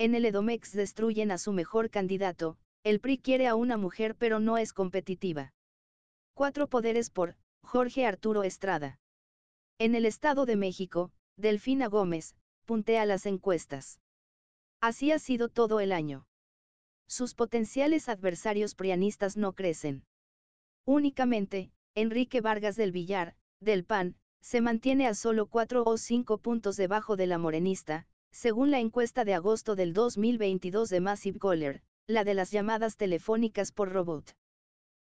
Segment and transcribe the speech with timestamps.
[0.00, 4.40] en el Edomex destruyen a su mejor candidato, el PRI quiere a una mujer pero
[4.40, 5.52] no es competitiva.
[6.32, 8.98] Cuatro poderes por, Jorge Arturo Estrada.
[9.78, 12.34] En el Estado de México, Delfina Gómez,
[12.64, 14.00] puntea las encuestas.
[14.80, 16.26] Así ha sido todo el año.
[17.06, 20.06] Sus potenciales adversarios prianistas no crecen.
[20.86, 26.78] Únicamente, Enrique Vargas del Villar, del PAN, se mantiene a solo 4 o 5 puntos
[26.78, 32.24] debajo de la morenista, según la encuesta de agosto del 2022 de Massive Caller, la
[32.24, 34.36] de las llamadas telefónicas por robot.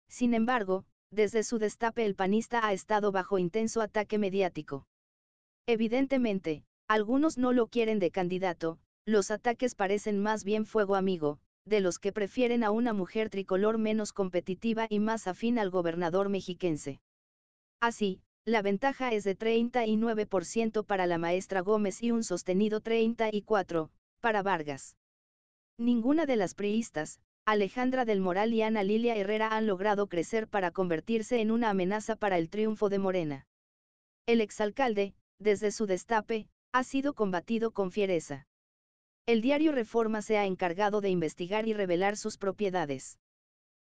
[0.08, 4.88] Sin embargo, desde su destape el panista ha estado bajo intenso ataque mediático.
[5.68, 11.80] Evidentemente, algunos no lo quieren de candidato, los ataques parecen más bien fuego amigo, de
[11.80, 17.00] los que prefieren a una mujer tricolor menos competitiva y más afín al gobernador mexiquense.
[17.80, 24.42] Así, la ventaja es de 39% para la maestra Gómez y un sostenido 34% para
[24.42, 24.96] Vargas.
[25.78, 30.72] Ninguna de las priistas, Alejandra del Moral y Ana Lilia Herrera han logrado crecer para
[30.72, 33.48] convertirse en una amenaza para el triunfo de Morena.
[34.28, 38.48] El exalcalde, desde su destape, ha sido combatido con fiereza.
[39.28, 43.20] El diario Reforma se ha encargado de investigar y revelar sus propiedades.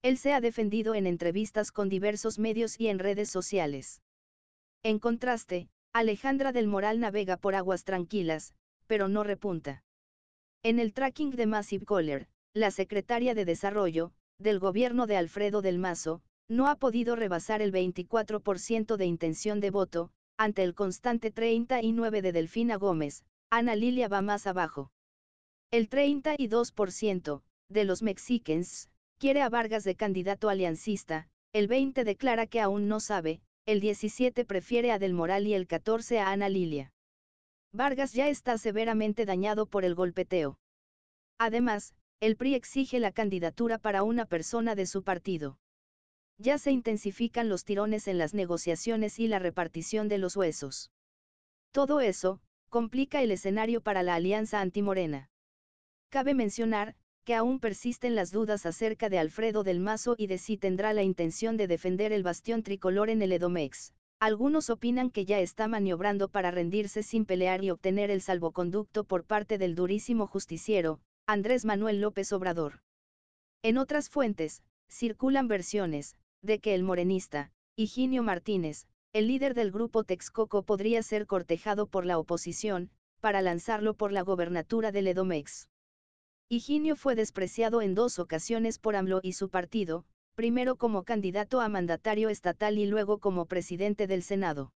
[0.02, 4.02] Él se ha defendido en entrevistas con diversos medios y en redes sociales.
[4.84, 8.54] En contraste, Alejandra del Moral navega por aguas tranquilas,
[8.86, 9.82] pero no repunta.
[10.62, 15.80] En el tracking de Massive Caller, la secretaria de Desarrollo, del gobierno de Alfredo del
[15.80, 22.22] Mazo, no ha podido rebasar el 24% de intención de voto, ante el constante 39
[22.22, 24.92] de Delfina Gómez, Ana Lilia va más abajo.
[25.72, 32.60] El 32% de los mexicans quiere a Vargas de candidato aliancista, el 20 declara que
[32.60, 36.94] aún no sabe, el 17 prefiere a Del Moral y el 14 a Ana Lilia.
[37.72, 40.60] Vargas ya está severamente dañado por el golpeteo.
[41.40, 45.60] Además, el PRI exige la candidatura para una persona de su partido.
[46.38, 50.92] Ya se intensifican los tirones en las negociaciones y la repartición de los huesos.
[51.72, 55.30] Todo eso, complica el escenario para la alianza antimorena.
[56.10, 60.58] Cabe mencionar, que aún persisten las dudas acerca de Alfredo del Mazo y de si
[60.58, 63.94] tendrá la intención de defender el bastión tricolor en el Edomex.
[64.20, 69.26] Algunos opinan que ya está maniobrando para rendirse sin pelear y obtener el salvoconducto por
[69.26, 72.82] parte del durísimo justiciero, Andrés Manuel López Obrador.
[73.64, 80.04] En otras fuentes, circulan versiones, de que el morenista, Higinio Martínez, el líder del grupo
[80.04, 85.70] Texcoco podría ser cortejado por la oposición, para lanzarlo por la gobernatura del Edomex.
[86.54, 90.06] Higinio fue despreciado en dos ocasiones por AMLO y su partido,
[90.36, 94.72] primero como candidato a mandatario estatal y luego como presidente del Senado.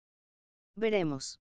[0.75, 1.39] Veremos.